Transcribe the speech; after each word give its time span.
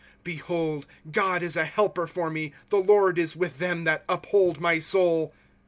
* 0.17 0.23
Behold, 0.23 0.87
God 1.11 1.43
is 1.43 1.55
a 1.55 1.63
helper 1.63 2.07
for 2.07 2.31
me; 2.31 2.53
The 2.69 2.77
Lord 2.79 3.19
is 3.19 3.35
with 3.35 3.59
them 3.59 3.83
that 3.83 4.03
uphold 4.09 4.59
my 4.59 4.79
soul. 4.79 5.31